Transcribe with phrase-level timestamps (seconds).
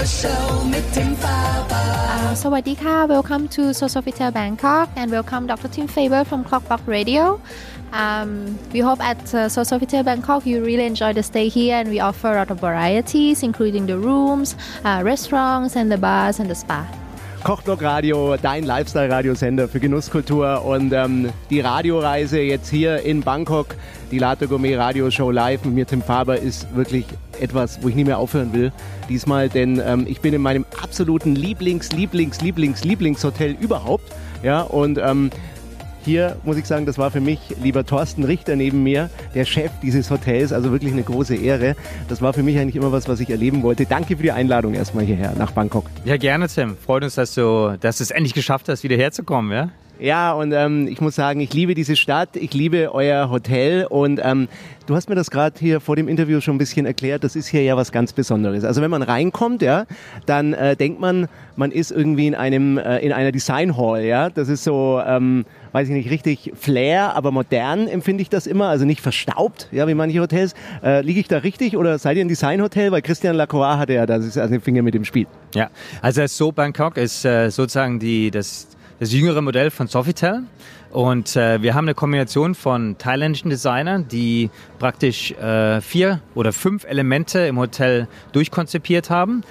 [0.00, 1.88] Radio Show mit Tim Faber
[2.42, 5.70] สวัสดีค่ะ Welcome to Sosofitel Bangkok and welcome Dr.
[5.74, 7.24] Tim Faber from Clockbox Radio
[8.02, 8.30] um,
[8.74, 12.28] we hope at uh, Sosofitel Bangkok you really enjoy the stay here and we offer
[12.34, 14.48] a lot of varieties including the rooms,
[14.88, 16.80] uh, restaurants and the bars and the spa.
[17.43, 23.75] Kochblock Radio, dein Lifestyle-Radiosender für Genusskultur und ähm, die Radioreise jetzt hier in Bangkok,
[24.11, 27.05] die Latte Gourmet Radio Show live mit mir Tim Faber ist wirklich
[27.39, 28.71] etwas, wo ich nie mehr aufhören will.
[29.09, 34.05] Diesmal, denn ähm, ich bin in meinem absoluten Lieblings, Lieblings, Lieblings, Lieblingshotel überhaupt.
[34.43, 35.31] Ja, und ähm,
[36.03, 39.71] hier muss ich sagen, das war für mich, lieber Thorsten Richter neben mir, der Chef
[39.81, 41.75] dieses Hotels, also wirklich eine große Ehre.
[42.07, 43.85] Das war für mich eigentlich immer was, was ich erleben wollte.
[43.85, 45.85] Danke für die Einladung erstmal hierher nach Bangkok.
[46.05, 46.77] Ja, gerne, Tim.
[46.77, 49.69] Freut uns, dass du, dass du es endlich geschafft hast, wieder herzukommen, ja?
[50.01, 54.19] Ja, und ähm, ich muss sagen, ich liebe diese Stadt, ich liebe euer Hotel und
[54.23, 54.47] ähm,
[54.87, 57.45] du hast mir das gerade hier vor dem Interview schon ein bisschen erklärt, das ist
[57.45, 58.63] hier ja was ganz Besonderes.
[58.63, 59.85] Also wenn man reinkommt, ja,
[60.25, 64.31] dann äh, denkt man, man ist irgendwie in einem äh, in einer Design Hall, ja.
[64.31, 68.69] Das ist so, ähm, weiß ich nicht, richtig Flair, aber modern empfinde ich das immer,
[68.69, 70.55] also nicht verstaubt, ja, wie manche Hotels.
[70.83, 72.91] Äh, Liege ich da richtig oder seid ihr ein Design Hotel?
[72.91, 75.27] Weil Christian Lacroix hatte ja ist also den Finger mit dem Spiel.
[75.53, 75.69] Ja,
[76.01, 78.67] also So Bangkok ist äh, sozusagen die, das,
[79.01, 80.43] das jüngere Modell von Sofitel.
[80.91, 86.83] Und äh, wir haben eine Kombination von thailändischen Designern, die praktisch äh, vier oder fünf
[86.83, 89.41] Elemente im Hotel durchkonzipiert haben.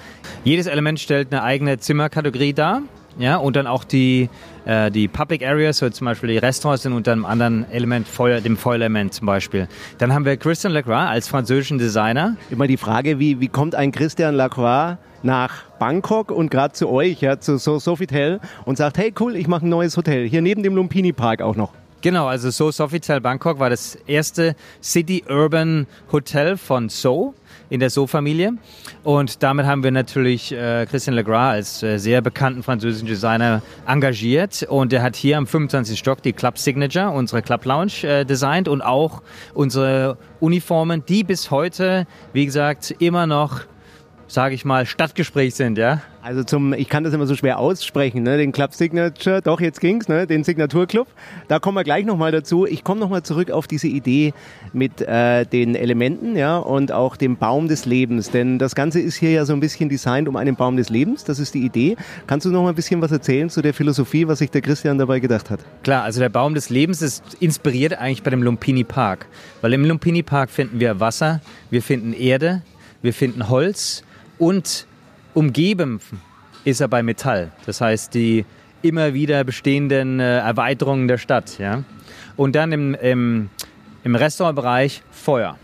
[0.45, 2.81] Jedes Element stellt eine eigene Zimmerkategorie dar.
[3.19, 4.29] Ja, und dann auch die,
[4.65, 8.41] äh, die Public Areas, so zum Beispiel die Restaurants sind unter einem anderen Element, Feuer,
[8.41, 9.67] dem Feuerelement zum Beispiel.
[9.97, 12.37] Dann haben wir Christian Lacroix als französischen Designer.
[12.49, 17.21] Immer die Frage, wie, wie kommt ein Christian Lacroix nach Bangkok und gerade zu euch,
[17.21, 20.63] ja, zu so Sofitel und sagt, hey cool, ich mache ein neues Hotel, hier neben
[20.63, 21.73] dem Lumpini Park auch noch.
[22.01, 27.35] Genau, also So Sofitel Bangkok war das erste City Urban Hotel von So
[27.71, 28.53] in der So-Familie.
[29.03, 34.63] Und damit haben wir natürlich äh, Christian Legras als äh, sehr bekannten französischen Designer engagiert.
[34.63, 35.97] Und er hat hier am 25.
[35.97, 39.21] Stock die Club Signature, unsere Club Lounge, äh, designt und auch
[39.53, 43.61] unsere Uniformen, die bis heute, wie gesagt, immer noch
[44.33, 46.01] sage ich mal, Stadtgespräch sind, ja?
[46.21, 48.37] Also zum, ich kann das immer so schwer aussprechen, ne?
[48.37, 50.27] den Club Signature, doch jetzt ging's, ne?
[50.27, 51.07] den Signaturclub.
[51.47, 52.67] Da kommen wir gleich nochmal dazu.
[52.67, 54.33] Ich komme nochmal zurück auf diese Idee
[54.71, 56.59] mit äh, den Elementen ja?
[56.59, 59.89] und auch dem Baum des Lebens, denn das Ganze ist hier ja so ein bisschen
[59.89, 61.97] designt um einen Baum des Lebens, das ist die Idee.
[62.27, 64.99] Kannst du noch mal ein bisschen was erzählen zu der Philosophie, was sich der Christian
[64.99, 65.59] dabei gedacht hat?
[65.83, 69.25] Klar, also der Baum des Lebens ist inspiriert eigentlich bei dem Lumpini Park,
[69.61, 71.41] weil im Lumpini Park finden wir Wasser,
[71.71, 72.61] wir finden Erde,
[73.01, 74.03] wir finden Holz,
[74.41, 74.87] und
[75.35, 75.99] umgeben
[76.63, 77.51] ist er bei Metall.
[77.67, 78.43] Das heißt, die
[78.81, 81.59] immer wieder bestehenden äh, Erweiterungen der Stadt.
[81.59, 81.83] Ja?
[82.37, 83.49] Und dann im, im,
[84.03, 85.59] im Restaurantbereich Feuer.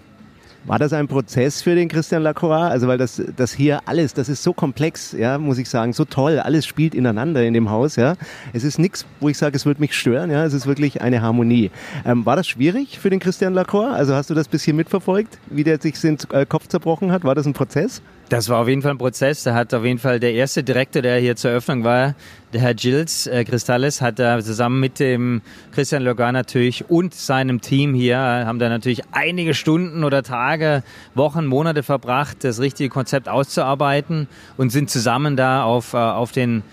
[0.65, 2.69] War das ein Prozess für den Christian Lacroix?
[2.69, 6.05] Also weil das, das hier alles, das ist so komplex, ja, muss ich sagen, so
[6.05, 8.15] toll, alles spielt ineinander in dem Haus, ja.
[8.53, 11.21] Es ist nichts, wo ich sage, es wird mich stören, ja, es ist wirklich eine
[11.21, 11.71] Harmonie.
[12.05, 13.91] Ähm, war das schwierig für den Christian Lacroix?
[13.91, 17.23] Also hast du das bisschen mitverfolgt, wie der sich den äh, Kopf zerbrochen hat?
[17.23, 18.03] War das ein Prozess?
[18.29, 19.43] Das war auf jeden Fall ein Prozess.
[19.43, 22.13] Da hat auf jeden Fall der erste Direktor, der hier zur Eröffnung war,
[22.51, 27.61] der Herr Gilles äh, Kristallis, hat da zusammen mit dem Christian Logan natürlich und seinem
[27.61, 30.83] Team hier, haben da natürlich einige Stunden oder Tage,
[31.15, 34.27] Wochen, Monate verbracht, das richtige Konzept auszuarbeiten
[34.57, 36.63] und sind zusammen da auf, äh, auf den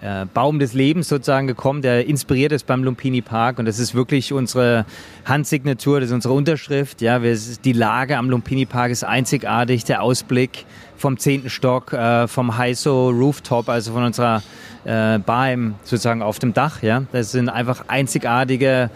[0.00, 3.94] äh, Baum des Lebens sozusagen gekommen, der inspiriert ist beim Lumpini Park und das ist
[3.94, 4.84] wirklich unsere
[5.24, 7.00] Handsignatur, das ist unsere Unterschrift.
[7.00, 10.66] Ja, die Lage am Lumpini Park ist einzigartig, der Ausblick
[10.96, 14.42] vom zehnten Stock, äh, vom Heiso Rooftop, also von unserer
[14.84, 16.82] äh, Bar im, sozusagen auf dem Dach.
[16.82, 18.90] Ja, das sind einfach einzigartige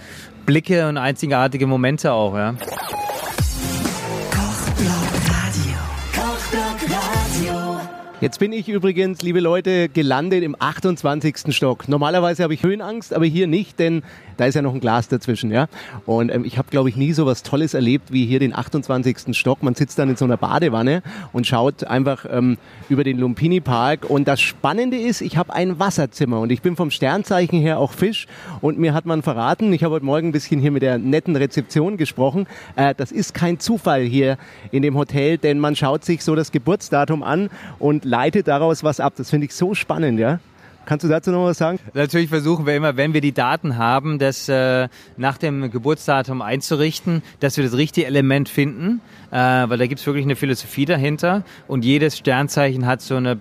[0.47, 2.37] Blicke und einzigartige Momente auch.
[2.37, 2.55] Ja.
[8.23, 11.53] Jetzt bin ich übrigens, liebe Leute, gelandet im 28.
[11.53, 11.89] Stock.
[11.89, 14.05] Normalerweise habe ich Höhenangst, aber hier nicht, denn
[14.37, 15.67] da ist ja noch ein Glas dazwischen, ja.
[16.07, 19.37] Und ähm, ich habe, glaube ich, nie so was Tolles erlebt wie hier den 28.
[19.37, 19.65] Stock.
[19.65, 21.03] Man sitzt dann in so einer Badewanne
[21.33, 22.59] und schaut einfach ähm,
[22.89, 24.09] über den Lumpini Park.
[24.09, 27.93] Und das Spannende ist, ich habe ein Wasserzimmer und ich bin vom Sternzeichen her auch
[27.93, 28.29] Fisch.
[28.61, 31.35] Und mir hat man verraten, ich habe heute Morgen ein bisschen hier mit der netten
[31.35, 32.47] Rezeption gesprochen.
[32.77, 34.39] Äh, das ist kein Zufall hier
[34.71, 39.01] in dem Hotel, denn man schaut sich so das Geburtsdatum an und leitet daraus was
[39.01, 39.15] ab.
[39.17, 40.39] Das finde ich so spannend, ja.
[40.85, 41.79] Kannst du dazu noch was sagen?
[41.95, 47.23] Natürlich versuchen wir immer, wenn wir die Daten haben, das äh, nach dem Geburtsdatum einzurichten,
[47.41, 49.01] dass wir das richtige Element finden,
[49.31, 53.41] äh, weil da gibt es wirklich eine Philosophie dahinter und jedes Sternzeichen hat so eine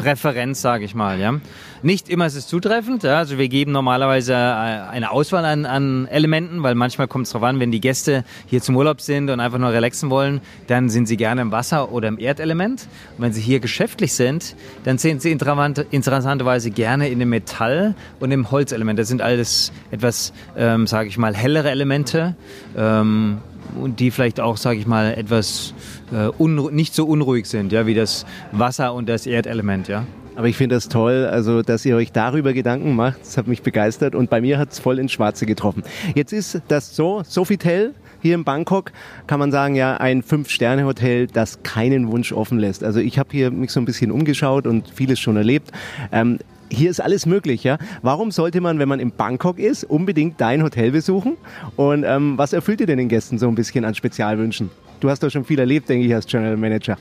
[0.00, 1.18] Präferenz, sage ich mal.
[1.20, 1.34] Ja.
[1.82, 3.02] Nicht immer ist es zutreffend.
[3.02, 3.18] Ja.
[3.18, 7.46] Also wir geben normalerweise äh, eine Auswahl an, an Elementen, weil manchmal kommt es darauf
[7.48, 11.06] an, wenn die Gäste hier zum Urlaub sind und einfach nur relaxen wollen, dann sind
[11.06, 12.86] sie gerne im Wasser oder im Erdelement.
[13.16, 18.32] Und wenn sie hier geschäftlich sind, dann sind sie interessanterweise gerne in dem Metall und
[18.32, 18.98] im Holzelement.
[18.98, 22.34] Das sind alles etwas, ähm, sage ich mal, hellere Elemente.
[22.76, 23.38] Ähm,
[23.80, 25.74] und die vielleicht auch, sage ich mal, etwas
[26.12, 26.30] äh,
[26.72, 30.04] nicht so unruhig sind, ja, wie das Wasser und das Erdelement, ja.
[30.36, 33.20] Aber ich finde das toll, also dass ihr euch darüber Gedanken macht.
[33.20, 35.82] Das hat mich begeistert und bei mir hat es voll ins Schwarze getroffen.
[36.14, 38.92] Jetzt ist das so, Sofitel hier in Bangkok
[39.26, 42.84] kann man sagen, ja, ein Fünf-Sterne-Hotel, das keinen Wunsch offen lässt.
[42.84, 45.72] Also ich habe hier mich so ein bisschen umgeschaut und vieles schon erlebt.
[46.12, 46.38] Ähm,
[46.70, 47.78] hier ist alles möglich, ja.
[48.02, 51.36] Warum sollte man, wenn man in Bangkok ist, unbedingt dein Hotel besuchen?
[51.76, 54.70] Und ähm, was erfüllt ihr denn den Gästen so ein bisschen an Spezialwünschen?
[55.00, 56.96] Du hast doch schon viel erlebt, denke ich, als General Manager.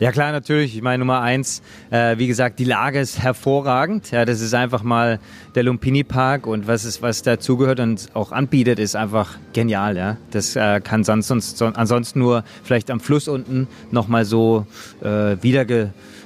[0.00, 0.74] Ja klar, natürlich.
[0.74, 4.10] Ich meine Nummer eins, äh, wie gesagt, die Lage ist hervorragend.
[4.10, 5.20] Ja, das ist einfach mal
[5.54, 9.96] der Lumpini Park und was ist, was dazugehört und auch anbietet, ist einfach genial.
[9.96, 14.66] Ja, das äh, kann sonst, sonst, ansonsten nur vielleicht am Fluss unten noch mal so
[15.00, 15.64] äh, wieder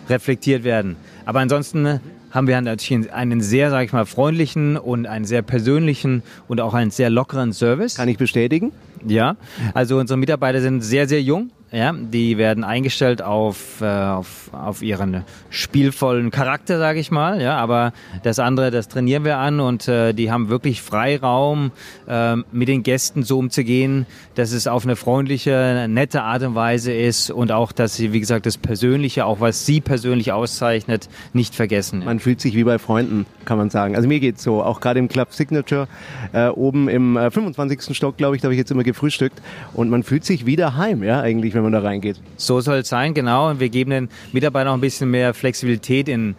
[0.08, 0.96] reflektiert werden.
[1.26, 6.22] Aber ansonsten haben wir natürlich einen sehr, sage ich mal, freundlichen und einen sehr persönlichen
[6.46, 7.94] und auch einen sehr lockeren Service.
[7.96, 8.72] Kann ich bestätigen?
[9.06, 9.36] Ja,
[9.74, 11.50] also unsere Mitarbeiter sind sehr, sehr jung.
[11.70, 17.42] Ja, die werden eingestellt auf, äh, auf, auf ihren spielvollen Charakter, sage ich mal.
[17.42, 17.92] Ja, aber
[18.22, 21.72] das andere, das trainieren wir an und äh, die haben wirklich Freiraum,
[22.06, 26.92] äh, mit den Gästen so umzugehen, dass es auf eine freundliche, nette Art und Weise
[26.92, 31.54] ist und auch, dass sie, wie gesagt, das Persönliche, auch was sie persönlich auszeichnet, nicht
[31.54, 32.02] vergessen.
[32.02, 33.94] Man fühlt sich wie bei Freunden, kann man sagen.
[33.94, 35.86] Also mir geht's so, auch gerade im Club Signature
[36.32, 37.94] äh, oben im äh, 25.
[37.94, 39.42] Stock, glaube ich, da habe ich jetzt immer gefrühstückt
[39.74, 42.20] und man fühlt sich wieder heim, ja, eigentlich wenn man da reingeht.
[42.36, 43.50] So soll es sein, genau.
[43.50, 46.34] Und wir geben den Mitarbeitern auch ein bisschen mehr Flexibilität in,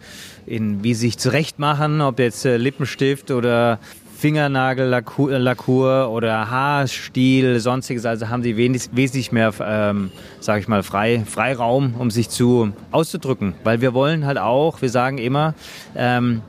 [0.46, 3.78] in wie sie sich zurechtmachen, ob jetzt äh, Lippenstift oder
[4.20, 8.04] Fingernagellakur oder Haarstil, sonstiges.
[8.04, 13.54] Also haben sie wesentlich mehr, ähm, sage ich mal, frei, Freiraum, um sich zu auszudrücken.
[13.64, 15.54] Weil wir wollen halt auch, wir sagen immer,
[15.96, 16.42] ähm,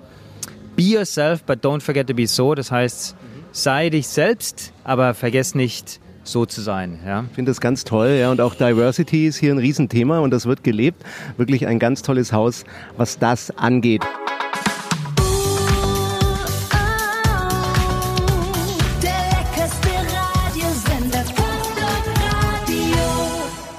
[0.75, 2.55] be yourself, but don't forget to be so.
[2.55, 3.15] Das heißt,
[3.53, 6.99] sei dich selbst, aber vergess nicht, so zu sein.
[7.05, 7.25] Ja.
[7.29, 8.17] Ich finde das ganz toll.
[8.19, 8.31] Ja.
[8.31, 11.03] Und auch Diversity ist hier ein Riesenthema und das wird gelebt.
[11.37, 12.63] Wirklich ein ganz tolles Haus,
[12.97, 14.03] was das angeht.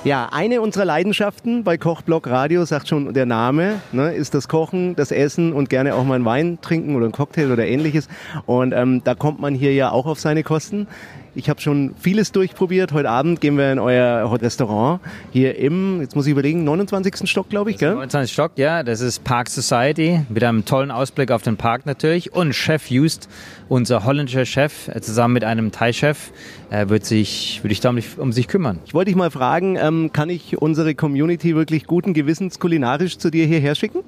[0.05, 4.97] Ja, eine unserer Leidenschaften bei Kochblock Radio, sagt schon der Name, ne, ist das Kochen,
[4.97, 8.09] das Essen und gerne auch mal einen Wein trinken oder einen Cocktail oder ähnliches.
[8.45, 10.89] Und ähm, da kommt man hier ja auch auf seine Kosten.
[11.35, 12.93] Ich habe schon vieles durchprobiert.
[12.93, 15.01] Heute Abend gehen wir in euer Restaurant
[15.33, 17.29] hier im, jetzt muss ich überlegen, 29.
[17.29, 17.95] Stock, glaube ich, gell?
[17.95, 18.31] 29.
[18.31, 18.83] Stock, ja.
[18.83, 22.35] Das ist Park Society mit einem tollen Ausblick auf den Park natürlich.
[22.35, 23.31] Und Chef Just,
[23.73, 26.31] unser holländischer Chef, äh, zusammen mit einem Thai-Chef,
[26.69, 28.79] äh, wird sich, würde ich da um, sich kümmern.
[28.85, 33.31] Ich wollte dich mal fragen, ähm, kann ich unsere Community wirklich guten Gewissens kulinarisch zu
[33.31, 34.01] dir hierher schicken?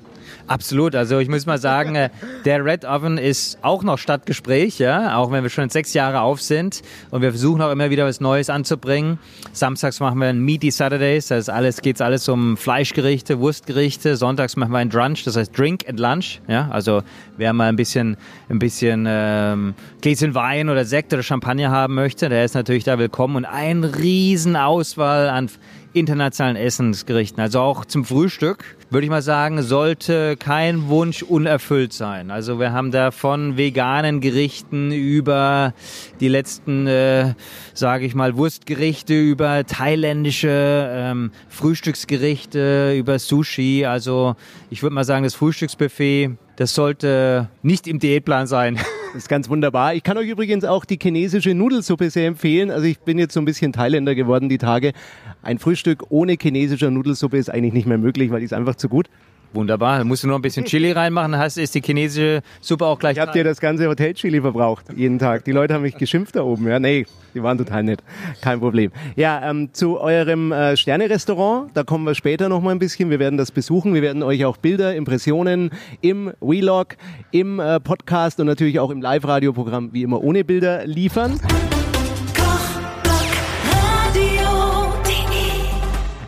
[0.46, 0.94] Absolut.
[0.94, 2.10] Also ich muss mal sagen, äh,
[2.44, 6.42] der Red Oven ist auch noch Stadtgespräch, ja, auch wenn wir schon sechs Jahre auf
[6.42, 9.18] sind und wir versuchen auch immer wieder was Neues anzubringen.
[9.52, 14.16] Samstags machen wir ein Meaty Saturdays, das ist alles, geht's alles um Fleischgerichte, Wurstgerichte.
[14.16, 17.02] Sonntags machen wir ein Drunch, das heißt Drink and Lunch, ja, also
[17.38, 18.16] wer mal ein bisschen,
[18.50, 19.06] ein bisschen
[19.54, 23.44] ähm, Gläschen Wein oder Sekt oder Champagner haben möchte, der ist natürlich da willkommen und
[23.44, 25.48] ein riesen Auswahl an
[25.94, 27.40] internationalen Essensgerichten.
[27.40, 32.30] Also auch zum Frühstück, würde ich mal sagen, sollte kein Wunsch unerfüllt sein.
[32.30, 35.72] Also wir haben da von veganen Gerichten über
[36.20, 37.34] die letzten, äh,
[37.72, 43.86] sage ich mal, Wurstgerichte, über thailändische ähm, Frühstücksgerichte, über Sushi.
[43.86, 44.34] Also
[44.70, 48.78] ich würde mal sagen, das Frühstücksbuffet, das sollte nicht im Diätplan sein.
[49.14, 49.94] Das ist ganz wunderbar.
[49.94, 52.72] Ich kann euch übrigens auch die chinesische Nudelsuppe sehr empfehlen.
[52.72, 54.92] Also ich bin jetzt so ein bisschen Thailänder geworden die Tage.
[55.40, 58.88] Ein Frühstück ohne chinesischer Nudelsuppe ist eigentlich nicht mehr möglich, weil die ist einfach zu
[58.88, 59.08] gut.
[59.54, 59.98] Wunderbar.
[59.98, 63.16] Dann musst du noch ein bisschen Chili reinmachen, hast, ist die chinesische Suppe auch gleich.
[63.16, 65.44] Ich habe dir das ganze Hotel Chili verbraucht, jeden Tag.
[65.44, 66.66] Die Leute haben mich geschimpft da oben.
[66.66, 68.02] Ja, nee, die waren total nett.
[68.40, 68.90] Kein Problem.
[69.14, 73.10] Ja, ähm, zu eurem äh, Sterne-Restaurant, da kommen wir später noch mal ein bisschen.
[73.10, 73.94] Wir werden das besuchen.
[73.94, 75.70] Wir werden euch auch Bilder, Impressionen
[76.00, 76.96] im Vlog,
[77.30, 81.38] im äh, Podcast und natürlich auch im Live-Radio-Programm wie immer ohne Bilder liefern.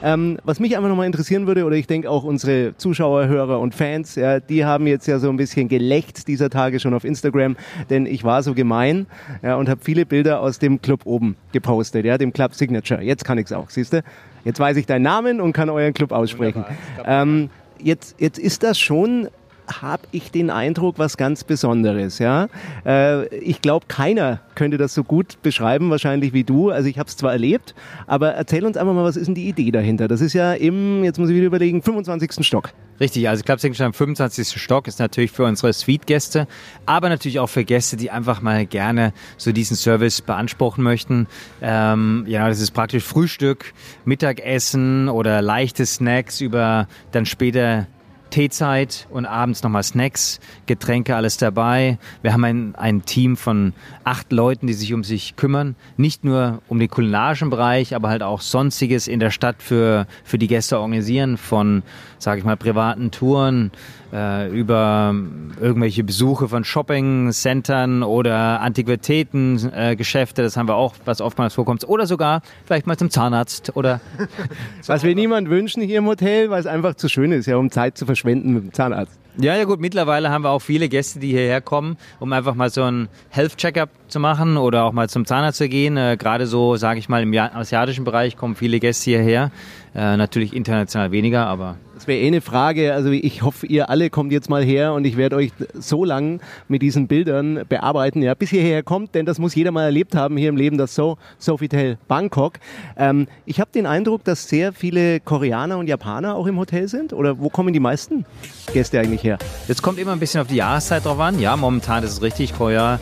[0.03, 3.75] Ähm, was mich einfach nochmal interessieren würde, oder ich denke auch unsere Zuschauer, Hörer und
[3.75, 7.57] Fans, ja, die haben jetzt ja so ein bisschen geleckt dieser Tage schon auf Instagram,
[7.91, 9.07] denn ich war so gemein
[9.43, 13.03] ja, und habe viele Bilder aus dem Club oben gepostet, ja, dem Club Signature.
[13.03, 14.03] Jetzt kann ich's auch, siehst du?
[14.45, 16.65] Jetzt weiß ich deinen Namen und kann euren Club aussprechen.
[17.05, 17.51] Ähm,
[17.83, 19.29] jetzt, jetzt ist das schon
[19.67, 22.19] habe ich den Eindruck, was ganz Besonderes.
[22.19, 22.49] Ja,
[22.85, 26.71] äh, ich glaube, keiner könnte das so gut beschreiben, wahrscheinlich wie du.
[26.71, 27.75] Also ich habe es zwar erlebt,
[28.07, 30.09] aber erzähl uns einfach mal, was ist denn die Idee dahinter?
[30.09, 32.45] Das ist ja im, jetzt muss ich wieder überlegen, 25.
[32.45, 32.73] Stock.
[32.99, 34.61] Richtig, also Club Sanctuary am 25.
[34.61, 36.49] Stock ist natürlich für unsere Suite-Gäste,
[36.87, 41.27] aber natürlich auch für Gäste, die einfach mal gerne so diesen Service beanspruchen möchten.
[41.61, 43.75] Ähm, ja, das ist praktisch Frühstück,
[44.07, 47.87] Mittagessen oder leichte Snacks über dann später
[48.31, 51.99] Teezeit und abends nochmal Snacks, Getränke, alles dabei.
[52.23, 53.73] Wir haben ein, ein Team von
[54.05, 55.77] acht Leuten, die sich um sich kümmern.
[55.97, 60.39] Nicht nur um den kulinarischen Bereich, aber halt auch Sonstiges in der Stadt für, für
[60.39, 61.83] die Gäste organisieren, von,
[62.19, 63.71] sage ich mal, privaten Touren,
[64.13, 65.15] äh, über
[65.61, 72.07] irgendwelche Besuche von Shopping-Centern oder Antiquitäten-Geschäfte, äh, das haben wir auch, was oftmals vorkommt, oder
[72.07, 74.01] sogar vielleicht mal zum Zahnarzt oder.
[74.87, 77.71] was wir niemand wünschen hier im Hotel, weil es einfach zu schön ist, ja, um
[77.71, 79.19] Zeit zu verschwenden mit dem Zahnarzt.
[79.39, 82.71] Ja, ja gut, mittlerweile haben wir auch viele Gäste, die hierher kommen, um einfach mal
[82.71, 85.99] so ein Health-Checkup zu machen oder auch mal zum Zahnarzt zu gehen.
[85.99, 89.51] Äh, Gerade so, sage ich mal, im asiatischen Bereich kommen viele Gäste hierher.
[89.95, 91.77] Äh, natürlich international weniger, aber.
[91.95, 92.93] Das wäre eh eine Frage.
[92.93, 96.41] Also ich hoffe, ihr alle kommt jetzt mal her und ich werde euch so lang
[96.69, 100.15] mit diesen Bildern bearbeiten, ja, bis ihr hierher kommt, denn das muss jeder mal erlebt
[100.15, 102.55] haben hier im Leben, das So Sofitel Bangkok.
[102.99, 107.13] Ähm, ich habe den Eindruck, dass sehr viele Koreaner und Japaner auch im Hotel sind.
[107.13, 108.25] Oder wo kommen die meisten
[108.73, 109.26] Gäste eigentlich her?
[109.69, 111.39] Jetzt kommt immer ein bisschen auf die Jahreszeit drauf an.
[111.39, 112.55] Ja, momentan ist es richtig.
[112.57, 112.99] Korea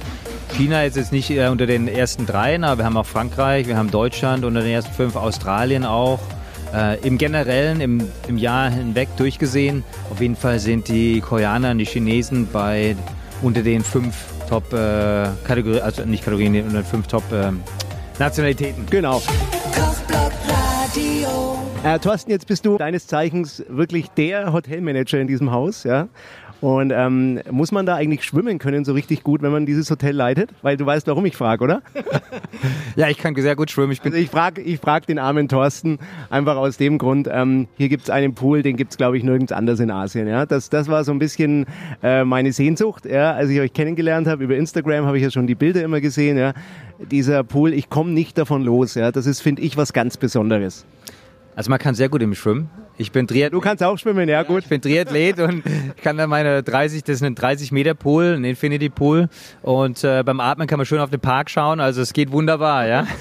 [0.57, 3.76] China ist jetzt nicht äh, unter den ersten dreien, aber wir haben auch Frankreich, wir
[3.76, 6.21] haben Deutschland unter den ersten fünf, Australien auch.
[6.73, 11.78] Äh, Im Generellen, im, im Jahr hinweg durchgesehen, auf jeden Fall sind die Koreaner und
[11.78, 12.97] die Chinesen bei
[13.43, 14.14] unter den fünf
[14.49, 17.50] Top äh, also nicht Kategorien, unter den fünf Top äh,
[18.19, 18.87] Nationalitäten.
[18.90, 19.23] Genau.
[21.84, 26.08] Äh, Thorsten, jetzt bist du deines Zeichens wirklich der Hotelmanager in diesem Haus, ja?
[26.62, 30.16] Und ähm, muss man da eigentlich schwimmen können, so richtig gut, wenn man dieses Hotel
[30.16, 30.48] leitet?
[30.62, 31.82] Weil du weißt, warum ich frage, oder?
[32.96, 33.92] ja, ich kann sehr gut schwimmen.
[33.92, 35.98] Ich, also ich frage ich frag den armen Thorsten
[36.30, 39.22] einfach aus dem Grund, ähm, hier gibt es einen Pool, den gibt es, glaube ich,
[39.22, 40.26] nirgends anders in Asien.
[40.26, 40.46] Ja?
[40.46, 41.66] Das, das war so ein bisschen
[42.02, 43.04] äh, meine Sehnsucht.
[43.04, 43.32] Ja?
[43.34, 46.38] Als ich euch kennengelernt habe über Instagram, habe ich ja schon die Bilder immer gesehen.
[46.38, 46.54] Ja?
[47.10, 48.94] Dieser Pool, ich komme nicht davon los.
[48.94, 49.12] Ja?
[49.12, 50.86] Das ist, finde ich, was ganz Besonderes.
[51.56, 52.68] Also man kann sehr gut im Schwimmen.
[52.96, 53.52] Ich bin Triathlet.
[53.52, 54.62] Du kannst auch schwimmen, ja gut.
[54.62, 55.62] Ich bin Triathlet und
[55.96, 59.28] ich kann dann meine 30, das ist ein 30 Meter Pool, ein Infinity Pool
[59.62, 62.87] und äh, beim Atmen kann man schön auf den Park schauen, also es geht wunderbar,
[62.87, 63.06] ja.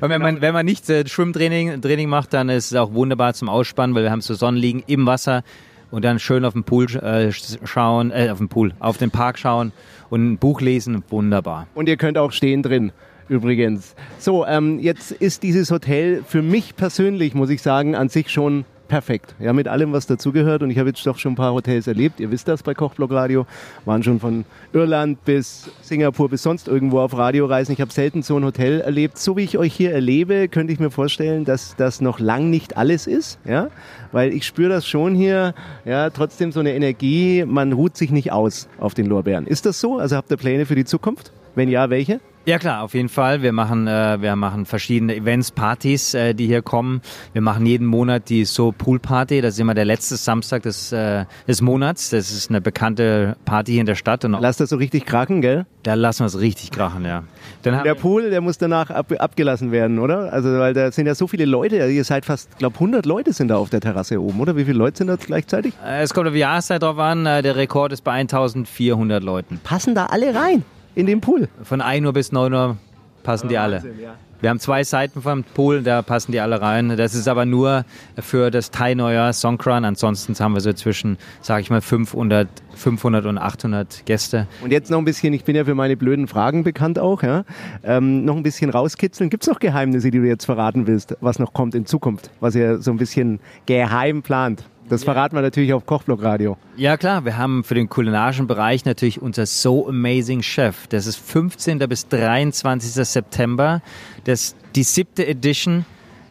[0.00, 3.34] Und wenn man, wenn man nicht äh, Schwimmtraining Training macht, dann ist es auch wunderbar
[3.34, 5.42] zum Ausspannen, weil wir haben so Sonnenliegen im Wasser
[5.90, 9.38] und dann schön auf den Pool äh, schauen, äh, auf den Pool, auf den Park
[9.38, 9.72] schauen
[10.08, 11.66] und ein Buch lesen, wunderbar.
[11.74, 12.92] Und ihr könnt auch stehen drin
[13.28, 13.94] übrigens.
[14.18, 18.64] So, ähm, jetzt ist dieses Hotel für mich persönlich, muss ich sagen, an sich schon
[18.88, 19.34] perfekt.
[19.38, 20.62] Ja, mit allem, was dazugehört.
[20.62, 22.18] Und ich habe jetzt doch schon ein paar Hotels erlebt.
[22.18, 23.46] Ihr wisst das bei Kochblock Radio.
[23.84, 27.72] Waren schon von Irland bis Singapur bis sonst irgendwo auf Radioreisen.
[27.72, 29.18] Ich habe selten so ein Hotel erlebt.
[29.18, 32.76] So wie ich euch hier erlebe, könnte ich mir vorstellen, dass das noch lang nicht
[32.76, 33.38] alles ist.
[33.44, 33.68] Ja,
[34.10, 35.54] weil ich spüre das schon hier.
[35.84, 37.44] Ja, trotzdem so eine Energie.
[37.46, 39.46] Man ruht sich nicht aus auf den Lorbeeren.
[39.46, 39.98] Ist das so?
[39.98, 41.32] Also habt ihr Pläne für die Zukunft?
[41.54, 42.20] Wenn ja, welche?
[42.48, 43.42] Ja klar, auf jeden Fall.
[43.42, 47.02] Wir machen, äh, wir machen verschiedene Events, Partys, äh, die hier kommen.
[47.34, 49.42] Wir machen jeden Monat die So Pool Party.
[49.42, 52.08] Das ist immer der letzte Samstag des, äh, des Monats.
[52.08, 54.24] Das ist eine bekannte Party hier in der Stadt.
[54.24, 55.66] Und Lass das so richtig krachen, gell?
[55.82, 57.24] Da lassen wir es richtig krachen, ja.
[57.66, 60.32] Der Pool, der muss danach ab, abgelassen werden, oder?
[60.32, 61.76] Also weil da sind ja so viele Leute.
[61.76, 64.56] Ihr seid fast, glaube 100 Leute sind da auf der Terrasse oben, oder?
[64.56, 65.74] Wie viele Leute sind da gleichzeitig?
[65.86, 67.26] Äh, es kommt auf die Jahreszeit drauf an.
[67.26, 69.60] Äh, der Rekord ist bei 1400 Leuten.
[69.62, 70.64] Passen da alle rein?
[70.98, 71.48] In den Pool.
[71.62, 72.76] Von 1 Uhr bis 9 Uhr
[73.22, 73.76] passen oh, die alle.
[73.76, 74.14] Wahnsinn, ja.
[74.40, 76.96] Wir haben zwei Seiten vom Pool, da passen die alle rein.
[76.96, 77.84] Das ist aber nur
[78.20, 79.84] für das Thai Neujahr Songkran.
[79.84, 84.46] Ansonsten haben wir so zwischen, sage ich mal, 500, 500 und 800 Gäste.
[84.62, 87.44] Und jetzt noch ein bisschen, ich bin ja für meine blöden Fragen bekannt auch, ja?
[87.82, 89.28] Ähm, noch ein bisschen rauskitzeln.
[89.28, 92.54] Gibt es noch Geheimnisse, die du jetzt verraten willst, was noch kommt in Zukunft, was
[92.54, 94.64] ihr so ein bisschen geheim plant?
[94.88, 96.56] Das verraten wir natürlich auf Kochblock Radio.
[96.76, 100.86] Ja klar, wir haben für den kulinarischen Bereich natürlich unser So Amazing Chef.
[100.88, 101.78] Das ist 15.
[101.80, 102.92] bis 23.
[103.06, 103.82] September.
[104.24, 105.84] Das die siebte Edition.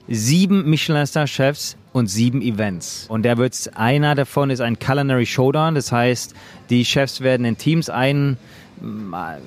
[0.10, 3.08] Sieben Michelin-Star-Chefs und sieben Events.
[3.10, 5.76] Und der wird einer davon ist ein Culinary Showdown.
[5.76, 6.34] Das heißt,
[6.70, 8.38] die Chefs werden in Teams ein,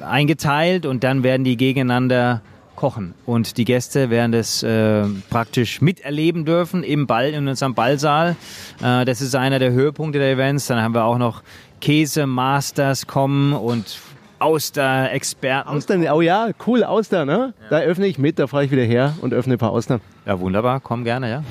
[0.03, 2.43] eingeteilt und dann werden die gegeneinander
[2.81, 3.13] kochen.
[3.27, 8.37] Und die Gäste werden das äh, praktisch miterleben dürfen im Ball, in unserem Ballsaal.
[8.83, 10.67] Äh, das ist einer der Höhepunkte der Events.
[10.67, 11.43] Dann haben wir auch noch
[11.83, 13.99] Käse-Masters kommen und
[14.39, 15.69] Auster-Experten.
[15.69, 17.53] Austern, oh ja, cool, Austern, ne?
[17.65, 17.69] Ja.
[17.69, 20.01] Da öffne ich mit, da fahre ich wieder her und öffne ein paar Austern.
[20.25, 21.45] Ja, wunderbar, komm gerne, ja.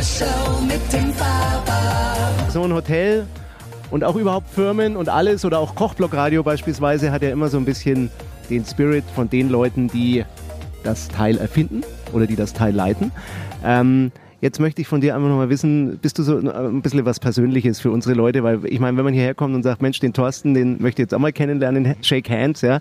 [0.00, 2.50] Show mit dem Faber.
[2.50, 3.26] So ein Hotel
[3.90, 7.64] und auch überhaupt Firmen und alles oder auch Kochblockradio beispielsweise hat ja immer so ein
[7.64, 8.10] bisschen
[8.50, 10.24] den Spirit von den Leuten, die
[10.84, 13.12] das Teil erfinden oder die das Teil leiten.
[13.64, 17.18] Ähm, Jetzt möchte ich von dir einfach nochmal wissen, bist du so ein bisschen was
[17.18, 18.44] Persönliches für unsere Leute?
[18.44, 21.06] Weil ich meine, wenn man hierher kommt und sagt, Mensch, den Thorsten, den möchte ich
[21.06, 22.78] jetzt auch mal kennenlernen, shake hands, ja.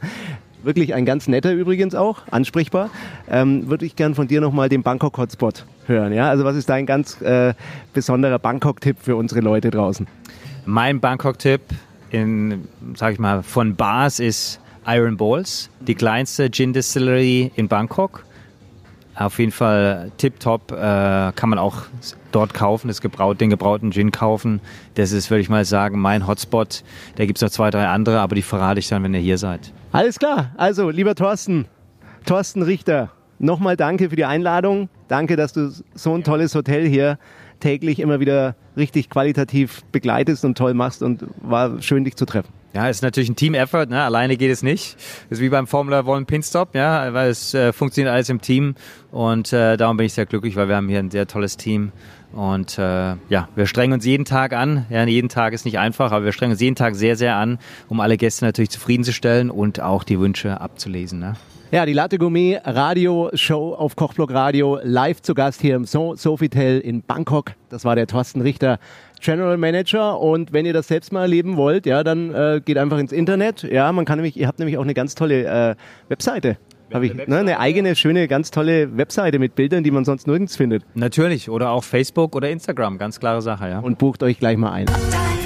[0.62, 2.92] Wirklich ein ganz netter übrigens auch, ansprechbar.
[3.30, 6.30] Ähm, würde ich gern von dir nochmal den Bangkok-Hotspot hören, ja.
[6.30, 7.56] Also was ist dein ganz äh,
[7.92, 10.06] besonderer Bangkok-Tipp für unsere Leute draußen?
[10.70, 11.62] Mein Bangkok-Tipp
[12.10, 18.26] in, sag ich mal, von Bars ist Iron Balls, die kleinste Gin Distillery in Bangkok.
[19.16, 21.84] Auf jeden Fall tipptopp, äh, kann man auch
[22.34, 24.60] dort kaufen, das gebraut, den gebrauten Gin kaufen.
[24.96, 26.84] Das ist, würde ich mal sagen, mein Hotspot.
[27.16, 29.38] Da gibt es noch zwei, drei andere, aber die verrate ich dann, wenn ihr hier
[29.38, 29.72] seid.
[29.94, 31.66] Alles klar, also lieber Thorsten,
[32.26, 33.10] Thorsten Richter,
[33.40, 34.90] nochmal danke für die Einladung.
[35.08, 37.18] Danke, dass du so ein tolles Hotel hier
[37.60, 42.52] täglich immer wieder richtig qualitativ begleitest und toll machst und war schön, dich zu treffen.
[42.78, 44.04] Ja, ist natürlich ein Team-Effort, ne?
[44.04, 44.98] alleine geht es nicht.
[45.30, 48.76] Das ist wie beim Formula One Pinstop, ja, weil es äh, funktioniert alles im Team
[49.10, 51.92] und äh, darum bin ich sehr glücklich, weil wir haben hier ein sehr tolles Team
[52.34, 54.86] und äh, ja, wir strengen uns jeden Tag an.
[54.92, 57.58] Ja, jeden Tag ist nicht einfach, aber wir strengen uns jeden Tag sehr, sehr an,
[57.90, 61.18] um alle Gäste natürlich zufriedenzustellen und auch die Wünsche abzulesen.
[61.18, 61.34] Ne?
[61.70, 66.16] Ja, die Latte Gourmet Radio Show auf Kochblock Radio live zu Gast hier im so
[66.16, 67.56] Sofitel in Bangkok.
[67.70, 68.80] Das war der Thorsten Richter,
[69.22, 70.20] General Manager.
[70.20, 73.64] Und wenn ihr das selbst mal erleben wollt, ja, dann äh, geht einfach ins Internet.
[73.64, 75.76] Ja, man kann nämlich, ihr habt nämlich auch eine ganz tolle äh,
[76.10, 76.58] Webseite.
[76.94, 80.56] Habe ich ne, eine eigene, schöne, ganz tolle Webseite mit Bildern, die man sonst nirgends
[80.56, 80.84] findet.
[80.96, 81.50] Natürlich.
[81.50, 82.98] Oder auch Facebook oder Instagram.
[82.98, 83.80] Ganz klare Sache, ja.
[83.80, 84.86] Und bucht euch gleich mal ein.
[84.86, 85.37] Dein